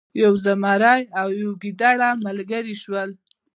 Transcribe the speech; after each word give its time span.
یو 0.23 0.33
زمری 0.45 1.01
او 1.19 1.27
یو 1.41 1.51
ګیدړه 1.61 2.09
ملګري 2.25 2.75
شول. 2.83 3.09